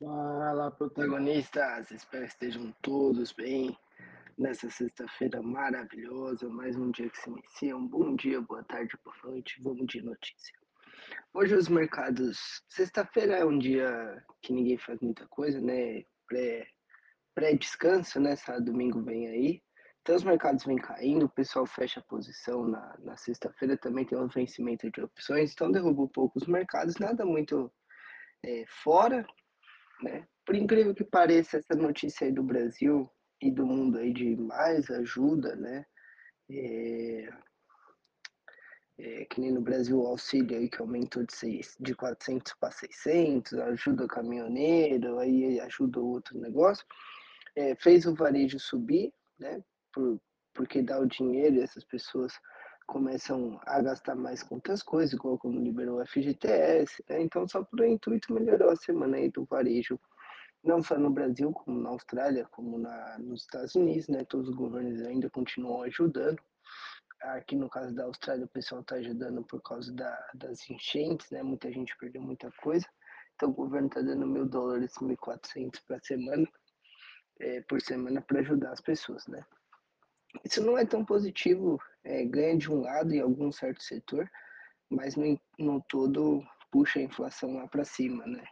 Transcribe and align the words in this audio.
Fala, 0.00 0.70
protagonistas! 0.70 1.90
Espero 1.90 2.22
que 2.22 2.30
estejam 2.30 2.72
todos 2.82 3.32
bem 3.32 3.76
nessa 4.38 4.70
sexta-feira 4.70 5.42
maravilhosa. 5.42 6.48
Mais 6.48 6.76
um 6.76 6.92
dia 6.92 7.10
que 7.10 7.18
se 7.18 7.28
inicia. 7.28 7.76
Um 7.76 7.84
bom 7.84 8.14
dia, 8.14 8.40
boa 8.40 8.62
tarde, 8.62 8.96
boa 9.04 9.16
noite. 9.24 9.60
Vamos 9.60 9.88
de 9.88 10.00
notícia. 10.00 10.56
Hoje 11.34 11.52
os 11.56 11.66
mercados. 11.66 12.62
Sexta-feira 12.68 13.38
é 13.38 13.44
um 13.44 13.58
dia 13.58 14.24
que 14.40 14.52
ninguém 14.52 14.78
faz 14.78 15.00
muita 15.00 15.26
coisa, 15.26 15.60
né? 15.60 16.04
Pré, 16.28 16.68
pré-descanso, 17.34 18.20
né? 18.20 18.36
Sábado, 18.36 18.66
domingo 18.66 19.02
vem 19.02 19.26
aí. 19.26 19.62
Então 20.02 20.14
os 20.14 20.22
mercados 20.22 20.64
vêm 20.64 20.76
caindo, 20.76 21.26
o 21.26 21.28
pessoal 21.28 21.66
fecha 21.66 21.98
a 21.98 22.04
posição 22.04 22.68
na, 22.68 22.96
na 23.00 23.16
sexta-feira, 23.16 23.76
também 23.76 24.04
tem 24.04 24.16
um 24.16 24.28
vencimento 24.28 24.88
de 24.92 25.02
opções, 25.02 25.52
então 25.52 25.72
derrubou 25.72 26.08
pouco 26.08 26.38
os 26.38 26.46
mercados, 26.46 26.96
nada 26.98 27.26
muito 27.26 27.70
é, 28.44 28.64
fora, 28.68 29.26
né? 30.02 30.26
Por 30.44 30.54
incrível 30.54 30.94
que 30.94 31.04
pareça, 31.04 31.58
essa 31.58 31.74
notícia 31.74 32.26
aí 32.26 32.32
do 32.32 32.42
Brasil 32.42 33.10
e 33.40 33.50
do 33.50 33.66
mundo 33.66 33.98
aí 33.98 34.12
de 34.12 34.36
mais 34.36 34.90
ajuda, 34.90 35.54
né? 35.56 35.84
É, 36.50 37.28
é, 38.98 39.24
que 39.26 39.40
nem 39.40 39.52
no 39.52 39.60
Brasil 39.60 40.00
o 40.00 40.06
auxílio 40.06 40.56
aí 40.56 40.68
que 40.68 40.80
aumentou 40.80 41.22
de, 41.24 41.34
seis, 41.34 41.76
de 41.78 41.94
400 41.94 42.52
para 42.54 42.72
600, 42.72 43.54
ajuda 43.54 44.04
o 44.04 44.08
caminhoneiro, 44.08 45.18
aí 45.18 45.60
ajuda 45.60 46.00
o 46.00 46.06
outro 46.06 46.38
negócio, 46.38 46.84
é, 47.54 47.74
fez 47.76 48.06
o 48.06 48.14
varejo 48.14 48.58
subir, 48.58 49.12
né? 49.38 49.62
Por, 49.92 50.20
porque 50.54 50.82
dá 50.82 50.98
o 50.98 51.06
dinheiro 51.06 51.56
e 51.56 51.60
essas 51.60 51.84
pessoas 51.84 52.32
começam 52.88 53.60
a 53.66 53.80
gastar 53.80 54.16
mais 54.16 54.42
com 54.42 54.56
outras 54.56 54.82
coisas, 54.82 55.12
igual 55.12 55.38
quando 55.38 55.60
liberou 55.60 56.00
o 56.00 56.06
FGTS, 56.06 57.04
né? 57.08 57.22
Então 57.22 57.46
só 57.46 57.62
por 57.62 57.84
intuito 57.84 58.32
melhorou 58.32 58.70
a 58.70 58.76
semana 58.76 59.18
aí 59.18 59.30
do 59.30 59.44
varejo 59.44 60.00
não 60.64 60.82
só 60.82 60.98
no 60.98 61.10
Brasil, 61.10 61.52
como 61.52 61.80
na 61.80 61.90
Austrália, 61.90 62.44
como 62.46 62.78
na, 62.78 63.18
nos 63.18 63.42
Estados 63.42 63.74
Unidos, 63.74 64.08
né? 64.08 64.24
Todos 64.24 64.48
os 64.48 64.54
governos 64.54 65.00
ainda 65.02 65.30
continuam 65.30 65.82
ajudando. 65.82 66.40
Aqui 67.22 67.56
no 67.56 67.68
caso 67.68 67.94
da 67.94 68.04
Austrália, 68.04 68.44
o 68.44 68.48
pessoal 68.48 68.80
está 68.80 68.96
ajudando 68.96 69.42
por 69.44 69.62
causa 69.62 69.92
da, 69.92 70.30
das 70.34 70.68
enchentes, 70.70 71.30
né? 71.30 71.42
Muita 71.42 71.70
gente 71.70 71.96
perdeu 71.98 72.22
muita 72.22 72.50
coisa. 72.62 72.86
Então 73.34 73.50
o 73.50 73.54
governo 73.54 73.88
está 73.88 74.00
dando 74.00 74.26
mil 74.26 74.46
dólares, 74.46 74.92
mil 75.00 75.16
quatrocentos 75.16 75.80
para 75.80 76.00
semana, 76.00 76.46
é, 77.40 77.60
por 77.62 77.80
semana 77.80 78.20
para 78.20 78.40
ajudar 78.40 78.72
as 78.72 78.80
pessoas, 78.80 79.26
né? 79.26 79.44
Isso 80.44 80.62
não 80.62 80.76
é 80.76 80.84
tão 80.84 81.04
positivo, 81.04 81.80
é, 82.08 82.24
ganha 82.24 82.56
de 82.56 82.70
um 82.70 82.80
lado 82.80 83.12
em 83.12 83.20
algum 83.20 83.52
certo 83.52 83.82
setor, 83.82 84.30
mas 84.90 85.16
no, 85.16 85.40
no 85.58 85.82
todo 85.88 86.42
puxa 86.70 86.98
a 86.98 87.02
inflação 87.02 87.54
lá 87.54 87.68
para 87.68 87.84
cima, 87.84 88.26
né? 88.26 88.44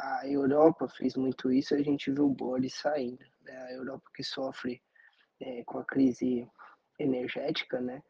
a 0.00 0.28
Europa 0.28 0.88
fez 0.88 1.14
muito 1.14 1.52
isso, 1.52 1.74
a 1.74 1.82
gente 1.82 2.10
viu 2.10 2.26
o 2.26 2.34
Boris 2.34 2.74
saindo. 2.74 3.24
Né? 3.42 3.56
A 3.56 3.72
Europa 3.72 4.10
que 4.14 4.24
sofre 4.24 4.80
é, 5.40 5.62
com 5.64 5.78
a 5.78 5.84
crise 5.84 6.48
energética, 6.98 7.80
né? 7.80 8.02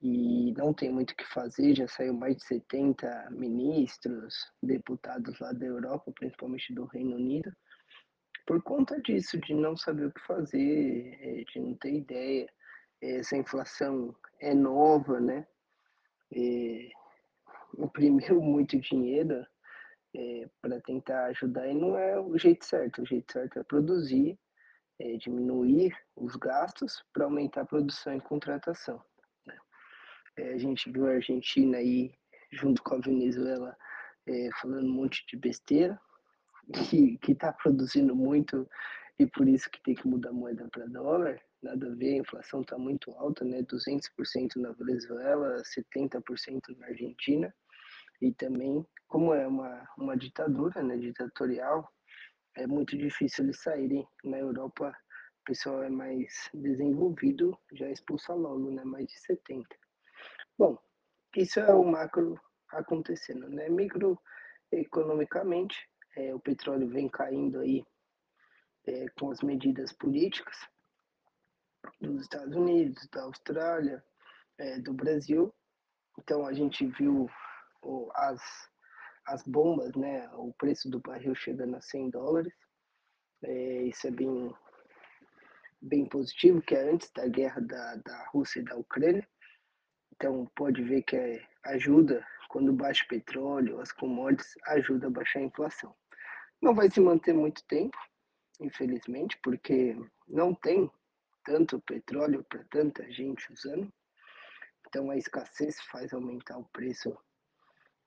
E 0.00 0.52
não 0.56 0.74
tem 0.74 0.90
muito 0.90 1.12
o 1.12 1.16
que 1.16 1.24
fazer, 1.24 1.76
já 1.76 1.86
saiu 1.86 2.12
mais 2.12 2.36
de 2.36 2.44
70 2.44 3.30
ministros, 3.30 4.34
deputados 4.60 5.38
lá 5.38 5.52
da 5.52 5.64
Europa, 5.64 6.12
principalmente 6.18 6.74
do 6.74 6.86
Reino 6.86 7.14
Unido, 7.14 7.52
por 8.44 8.60
conta 8.64 9.00
disso, 9.00 9.38
de 9.38 9.54
não 9.54 9.76
saber 9.76 10.06
o 10.06 10.12
que 10.12 10.20
fazer, 10.26 11.18
é, 11.20 11.44
de 11.44 11.60
não 11.60 11.74
ter 11.76 11.94
ideia. 11.94 12.48
Essa 13.02 13.36
inflação 13.36 14.14
é 14.40 14.54
nova, 14.54 15.20
né? 15.20 15.46
É, 16.34 16.90
imprimiu 17.78 18.40
muito 18.40 18.78
dinheiro, 18.80 19.44
é, 20.14 20.48
para 20.60 20.80
tentar 20.80 21.26
ajudar 21.26 21.66
e 21.66 21.74
não 21.74 21.96
é 21.96 22.18
o 22.18 22.36
jeito 22.38 22.64
certo. 22.64 23.02
O 23.02 23.06
jeito 23.06 23.32
certo 23.32 23.58
é 23.58 23.64
produzir, 23.64 24.38
é, 24.98 25.16
diminuir 25.16 25.96
os 26.14 26.36
gastos 26.36 27.04
para 27.12 27.24
aumentar 27.24 27.62
a 27.62 27.66
produção 27.66 28.14
e 28.14 28.20
contratação. 28.20 29.02
Né? 29.46 29.56
É, 30.36 30.52
a 30.52 30.58
gente 30.58 30.90
viu 30.90 31.06
a 31.06 31.14
Argentina 31.14 31.78
aí, 31.78 32.14
junto 32.52 32.82
com 32.82 32.94
a 32.94 33.00
Venezuela, 33.00 33.76
é, 34.26 34.48
falando 34.60 34.86
um 34.86 34.92
monte 34.92 35.24
de 35.26 35.36
besteira, 35.36 36.00
que 37.20 37.32
está 37.32 37.52
produzindo 37.52 38.14
muito 38.14 38.68
e 39.18 39.26
por 39.26 39.48
isso 39.48 39.70
que 39.70 39.82
tem 39.82 39.94
que 39.94 40.06
mudar 40.06 40.30
a 40.30 40.34
moeda 40.34 40.68
para 40.70 40.86
dólar. 40.86 41.40
Nada 41.62 41.86
a 41.86 41.94
ver, 41.94 42.14
a 42.14 42.18
inflação 42.18 42.62
está 42.62 42.76
muito 42.76 43.12
alta, 43.12 43.44
né? 43.44 43.62
200% 43.62 44.56
na 44.56 44.72
Venezuela, 44.72 45.62
70% 45.62 46.76
na 46.76 46.86
Argentina 46.86 47.54
e 48.22 48.32
também, 48.32 48.86
como 49.08 49.34
é 49.34 49.46
uma, 49.46 49.86
uma 49.98 50.16
ditadura, 50.16 50.80
né, 50.80 50.96
ditatorial, 50.96 51.92
é 52.56 52.66
muito 52.68 52.96
difícil 52.96 53.44
eles 53.44 53.60
saírem. 53.60 54.06
Na 54.22 54.38
Europa, 54.38 54.96
o 55.40 55.44
pessoal 55.44 55.82
é 55.82 55.90
mais 55.90 56.48
desenvolvido, 56.54 57.58
já 57.72 57.90
expulsa 57.90 58.32
logo, 58.32 58.70
né, 58.70 58.84
mais 58.84 59.08
de 59.08 59.18
70. 59.18 59.66
Bom, 60.56 60.78
isso 61.36 61.58
é 61.58 61.74
o 61.74 61.84
macro 61.84 62.40
acontecendo, 62.70 63.48
né? 63.48 63.68
Microeconomicamente, 63.68 65.76
é, 66.16 66.32
o 66.32 66.38
petróleo 66.38 66.88
vem 66.88 67.08
caindo 67.08 67.58
aí 67.58 67.84
é, 68.86 69.06
com 69.18 69.30
as 69.30 69.42
medidas 69.42 69.92
políticas 69.92 70.56
dos 72.00 72.22
Estados 72.22 72.54
Unidos, 72.54 73.08
da 73.08 73.22
Austrália, 73.22 74.04
é, 74.58 74.78
do 74.78 74.92
Brasil. 74.92 75.54
Então 76.18 76.46
a 76.46 76.52
gente 76.52 76.86
viu 76.86 77.28
as, 78.14 78.40
as 79.26 79.42
bombas, 79.44 79.94
né? 79.94 80.28
O 80.34 80.52
preço 80.54 80.90
do 80.90 81.00
barril 81.00 81.34
chegando 81.34 81.76
a 81.76 81.80
100 81.80 82.10
dólares. 82.10 82.54
É, 83.42 83.82
isso 83.84 84.06
é 84.06 84.10
bem, 84.10 84.54
bem 85.80 86.06
positivo, 86.06 86.62
que 86.62 86.74
é 86.74 86.90
antes 86.90 87.10
da 87.10 87.26
guerra 87.26 87.60
da, 87.60 87.96
da 87.96 88.26
Rússia 88.28 88.60
e 88.60 88.64
da 88.64 88.76
Ucrânia. 88.76 89.26
Então 90.14 90.46
pode 90.54 90.82
ver 90.82 91.02
que 91.02 91.16
é, 91.16 91.44
ajuda, 91.64 92.24
quando 92.48 92.72
baixa 92.72 93.04
o 93.04 93.08
petróleo, 93.08 93.80
as 93.80 93.90
commodities, 93.90 94.54
ajuda 94.66 95.06
a 95.06 95.10
baixar 95.10 95.40
a 95.40 95.44
inflação. 95.44 95.94
Não 96.60 96.74
vai 96.74 96.88
se 96.90 97.00
manter 97.00 97.32
muito 97.32 97.64
tempo, 97.66 97.98
infelizmente, 98.60 99.36
porque 99.42 99.96
não 100.28 100.54
tem 100.54 100.88
tanto 101.44 101.80
petróleo 101.80 102.44
para 102.48 102.64
tanta 102.64 103.10
gente 103.12 103.52
usando. 103.52 103.92
Então 104.86 105.10
a 105.10 105.16
escassez 105.16 105.80
faz 105.90 106.12
aumentar 106.12 106.58
o 106.58 106.68
preço 106.72 107.16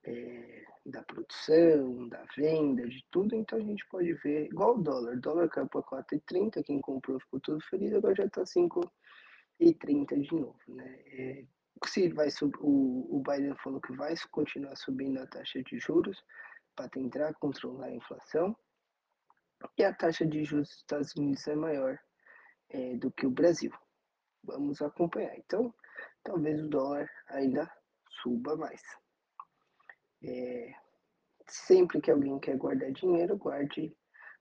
é, 0.05 0.63
da 0.85 1.01
produção, 1.03 2.07
da 2.07 2.23
venda, 2.37 2.87
de 2.87 3.03
tudo, 3.09 3.35
então 3.35 3.57
a 3.57 3.61
gente 3.61 3.85
pode 3.87 4.13
ver, 4.13 4.45
igual 4.45 4.75
o 4.75 4.81
dólar, 4.81 5.15
o 5.15 5.19
dólar 5.19 5.49
caiu 5.49 5.67
para 5.67 5.81
4,30, 5.81 6.63
quem 6.63 6.79
comprou 6.79 7.19
ficou 7.19 7.39
tudo 7.39 7.59
feliz, 7.65 7.93
agora 7.93 8.15
já 8.15 8.25
está 8.25 8.43
5,30 8.43 10.21
de 10.21 10.35
novo, 10.35 10.59
né? 10.67 10.99
É, 11.07 11.45
se 11.87 12.07
vai 12.09 12.29
subir, 12.29 12.57
o, 12.61 13.17
o 13.17 13.23
Biden 13.23 13.55
falou 13.55 13.81
que 13.81 13.93
vai 13.93 14.13
continuar 14.31 14.75
subindo 14.75 15.19
a 15.19 15.27
taxa 15.27 15.61
de 15.63 15.79
juros 15.79 16.23
para 16.75 16.87
tentar 16.89 17.33
controlar 17.35 17.87
a 17.87 17.95
inflação, 17.95 18.55
e 19.77 19.83
a 19.83 19.93
taxa 19.93 20.25
de 20.25 20.43
juros 20.43 20.69
dos 20.69 20.77
Estados 20.77 21.15
Unidos 21.15 21.47
é 21.47 21.55
maior 21.55 21.99
é, 22.75 22.97
do 22.97 23.09
que 23.11 23.25
o 23.25 23.31
Brasil. 23.31 23.71
Vamos 24.43 24.81
acompanhar. 24.81 25.35
Então, 25.37 25.73
talvez 26.23 26.61
o 26.61 26.67
dólar 26.67 27.09
ainda 27.29 27.71
suba 28.21 28.55
mais. 28.57 28.81
É, 30.23 30.73
sempre 31.47 32.01
que 32.01 32.11
alguém 32.11 32.37
quer 32.39 32.57
guardar 32.57 32.91
dinheiro, 32.91 33.37
guarde 33.37 33.95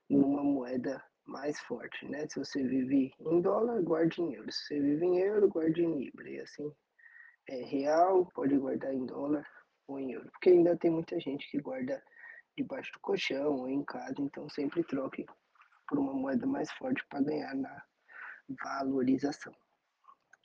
numa 0.09 0.43
moeda 0.43 1.01
mais 1.25 1.59
forte, 1.61 2.05
né? 2.07 2.27
Se 2.27 2.37
você 2.37 2.61
vive 2.61 3.13
em 3.19 3.41
dólar, 3.41 3.81
guarde 3.81 4.21
em 4.21 4.33
euro. 4.33 4.51
Se 4.51 4.65
você 4.65 4.79
vive 4.81 5.05
em 5.05 5.19
euro, 5.19 5.47
guarde 5.47 5.83
em 5.83 5.97
libra. 5.97 6.29
E 6.29 6.39
assim, 6.41 6.71
é 7.47 7.63
real, 7.63 8.25
pode 8.35 8.57
guardar 8.57 8.93
em 8.93 9.05
dólar 9.05 9.47
ou 9.87 9.97
em 9.97 10.11
euro. 10.11 10.29
Porque 10.31 10.49
ainda 10.49 10.77
tem 10.77 10.91
muita 10.91 11.19
gente 11.19 11.49
que 11.49 11.59
guarda 11.59 12.03
debaixo 12.57 12.91
do 12.93 12.99
colchão 12.99 13.59
ou 13.59 13.69
em 13.69 13.83
casa, 13.83 14.15
então 14.19 14.47
sempre 14.49 14.83
troque 14.83 15.25
por 15.87 15.99
uma 15.99 16.13
moeda 16.13 16.45
mais 16.45 16.71
forte 16.73 17.03
para 17.09 17.21
ganhar 17.21 17.53
na 17.55 17.83
valorização. 18.49 19.53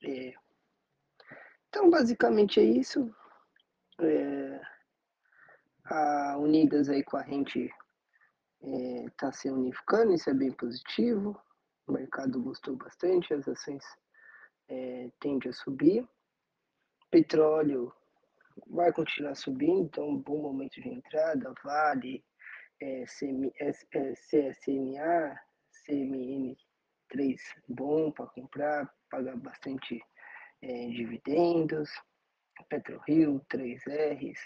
É. 0.04 0.32
Então, 1.68 1.90
basicamente 1.90 2.60
é 2.60 2.64
isso. 2.64 3.14
É 4.00 4.60
a 5.90 6.36
Unidas 6.38 6.88
aí 6.88 7.02
com 7.02 7.16
a 7.16 7.22
rente 7.22 7.70
está 8.62 9.28
é, 9.28 9.32
se 9.32 9.50
unificando, 9.50 10.14
isso 10.14 10.30
é 10.30 10.34
bem 10.34 10.52
positivo. 10.52 11.40
O 11.86 11.92
mercado 11.92 12.40
gostou 12.40 12.76
bastante, 12.76 13.34
as 13.34 13.48
ações 13.48 13.82
é, 14.68 15.10
tendem 15.18 15.50
a 15.50 15.52
subir. 15.52 16.08
Petróleo 17.10 17.92
vai 18.68 18.92
continuar 18.92 19.34
subindo, 19.34 19.80
então 19.80 20.10
um 20.10 20.18
bom 20.18 20.42
momento 20.42 20.80
de 20.80 20.88
entrada, 20.88 21.52
Vale, 21.64 22.24
é, 22.80 23.04
CM, 23.06 23.52
é, 23.58 23.72
CSNA, 23.72 25.40
CMN3 27.10 27.36
bom 27.68 28.10
para 28.10 28.26
comprar, 28.26 28.92
pagar 29.10 29.36
bastante 29.36 30.02
é, 30.62 30.86
dividendos, 30.88 31.90
PetroRio, 32.68 33.44
3Rs, 33.50 34.38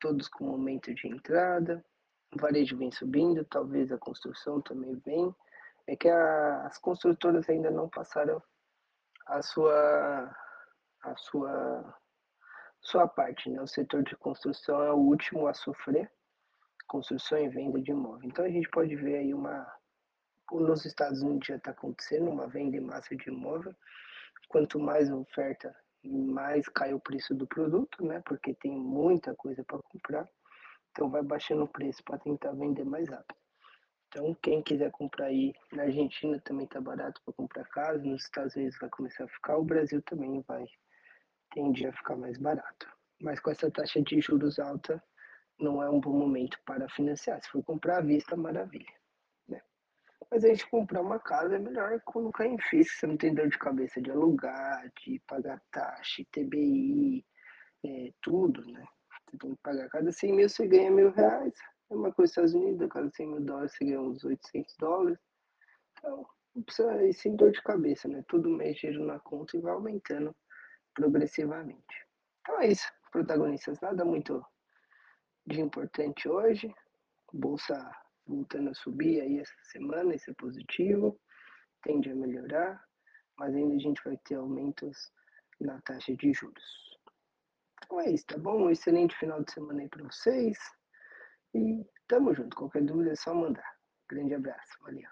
todos 0.00 0.28
com 0.28 0.50
aumento 0.50 0.94
de 0.94 1.08
entrada. 1.08 1.84
o 2.34 2.40
varejo 2.40 2.76
vem 2.76 2.90
subindo, 2.90 3.44
talvez 3.44 3.90
a 3.92 3.98
construção 3.98 4.60
também 4.60 4.94
vem, 5.04 5.34
é 5.86 5.96
que 5.96 6.08
a, 6.08 6.66
as 6.66 6.78
construtoras 6.78 7.48
ainda 7.48 7.70
não 7.70 7.88
passaram 7.88 8.42
a 9.26 9.42
sua, 9.42 10.36
a 11.02 11.16
sua, 11.16 11.98
sua 12.80 13.08
parte, 13.08 13.50
né? 13.50 13.60
O 13.60 13.66
setor 13.66 14.02
de 14.02 14.16
construção 14.16 14.82
é 14.82 14.92
o 14.92 14.96
último 14.96 15.46
a 15.46 15.54
sofrer, 15.54 16.10
construção 16.86 17.38
e 17.38 17.48
venda 17.48 17.80
de 17.80 17.90
imóvel. 17.90 18.28
Então 18.28 18.44
a 18.44 18.50
gente 18.50 18.68
pode 18.70 18.94
ver 18.96 19.16
aí 19.16 19.34
uma, 19.34 19.66
nos 20.52 20.84
Estados 20.84 21.22
Unidos 21.22 21.46
já 21.46 21.56
está 21.56 21.70
acontecendo 21.70 22.30
uma 22.30 22.46
venda 22.46 22.76
em 22.76 22.80
massa 22.80 23.14
de 23.14 23.28
imóvel. 23.28 23.74
Quanto 24.48 24.78
mais 24.78 25.10
oferta, 25.10 25.74
mais 26.04 26.68
cai 26.68 26.94
o 26.94 27.00
preço 27.00 27.34
do 27.34 27.46
produto, 27.46 28.04
né? 28.04 28.22
Porque 28.24 28.54
tem 28.54 28.72
muita 28.72 29.34
coisa 29.34 29.62
para 29.64 29.78
comprar. 29.78 30.28
Então 30.90 31.10
vai 31.10 31.22
baixando 31.22 31.64
o 31.64 31.68
preço 31.68 32.02
para 32.04 32.18
tentar 32.18 32.52
vender 32.52 32.84
mais 32.84 33.08
rápido. 33.08 33.36
Então 34.08 34.34
quem 34.42 34.62
quiser 34.62 34.90
comprar 34.90 35.26
aí 35.26 35.52
na 35.72 35.82
Argentina 35.82 36.40
também 36.40 36.64
está 36.64 36.80
barato 36.80 37.20
para 37.24 37.34
comprar 37.34 37.68
casa, 37.68 38.02
nos 38.02 38.24
Estados 38.24 38.56
Unidos 38.56 38.78
vai 38.80 38.88
começar 38.88 39.24
a 39.24 39.28
ficar, 39.28 39.58
o 39.58 39.64
Brasil 39.64 40.00
também 40.02 40.40
vai 40.48 40.64
tende 41.50 41.86
a 41.86 41.92
ficar 41.92 42.16
mais 42.16 42.38
barato. 42.38 42.86
Mas 43.20 43.40
com 43.40 43.50
essa 43.50 43.70
taxa 43.70 44.00
de 44.02 44.20
juros 44.20 44.58
alta, 44.58 45.02
não 45.58 45.82
é 45.82 45.90
um 45.90 46.00
bom 46.00 46.16
momento 46.16 46.58
para 46.64 46.88
financiar. 46.88 47.42
Se 47.42 47.50
for 47.50 47.62
comprar 47.62 47.98
à 47.98 48.00
vista, 48.00 48.36
maravilha. 48.36 48.97
Mas 50.30 50.44
a 50.44 50.48
gente 50.48 50.68
comprar 50.68 51.00
uma 51.00 51.18
casa 51.18 51.56
é 51.56 51.58
melhor 51.58 52.00
colocar 52.02 52.46
em 52.46 52.58
FIIs, 52.58 52.98
você 52.98 53.06
não 53.06 53.16
tem 53.16 53.34
dor 53.34 53.48
de 53.48 53.58
cabeça 53.58 54.00
de 54.00 54.10
alugar, 54.10 54.90
de 55.02 55.20
pagar 55.26 55.62
taxa, 55.70 56.22
TBI, 56.32 57.24
é, 57.84 58.12
tudo, 58.20 58.64
né? 58.70 58.84
Você 59.30 59.38
tem 59.38 59.54
que 59.54 59.62
pagar 59.62 59.88
cada 59.88 60.12
100 60.12 60.32
mil, 60.34 60.48
você 60.48 60.66
ganha 60.66 60.90
mil 60.90 61.10
reais. 61.12 61.54
É 61.90 61.94
uma 61.94 62.12
coisa 62.12 62.30
Estados 62.30 62.54
Unidos, 62.54 62.88
cada 62.90 63.10
100 63.10 63.26
mil 63.26 63.40
dólares 63.40 63.72
você 63.72 63.84
ganha 63.86 64.00
uns 64.00 64.22
800 64.22 64.76
dólares. 64.78 65.18
Então, 65.98 66.26
não 66.54 66.62
precisa 66.62 67.02
ir 67.04 67.14
sem 67.14 67.36
dor 67.36 67.50
de 67.50 67.62
cabeça, 67.62 68.08
né? 68.08 68.22
Todo 68.28 68.50
mês 68.50 68.76
dinheiro 68.76 69.06
na 69.06 69.18
conta 69.20 69.56
e 69.56 69.60
vai 69.60 69.72
aumentando 69.72 70.34
progressivamente. 70.94 72.06
Então 72.40 72.60
é 72.60 72.68
isso, 72.68 72.90
protagonistas. 73.12 73.80
Nada 73.80 74.04
muito 74.04 74.44
de 75.46 75.60
importante 75.60 76.28
hoje. 76.28 76.74
Bolsa 77.32 77.90
voltando 78.28 78.70
a 78.70 78.74
subir 78.74 79.20
aí 79.20 79.38
essa 79.38 79.54
semana, 79.72 80.14
isso 80.14 80.30
é 80.30 80.34
positivo, 80.34 81.18
tende 81.82 82.10
a 82.10 82.14
melhorar, 82.14 82.80
mas 83.38 83.54
ainda 83.54 83.74
a 83.74 83.78
gente 83.78 84.02
vai 84.04 84.16
ter 84.18 84.34
aumentos 84.34 84.96
na 85.60 85.80
taxa 85.82 86.14
de 86.14 86.32
juros. 86.32 86.64
Então 87.84 88.00
é 88.00 88.10
isso, 88.10 88.26
tá 88.26 88.38
bom? 88.38 88.64
Um 88.64 88.70
excelente 88.70 89.16
final 89.16 89.42
de 89.42 89.52
semana 89.52 89.80
aí 89.80 89.88
para 89.88 90.04
vocês. 90.04 90.58
E 91.54 91.84
tamo 92.06 92.34
junto. 92.34 92.54
Qualquer 92.56 92.84
dúvida 92.84 93.12
é 93.12 93.16
só 93.16 93.34
mandar. 93.34 93.68
Grande 94.08 94.34
abraço. 94.34 94.76
Valeu. 94.82 95.06